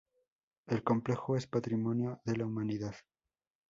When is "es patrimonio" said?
1.35-2.21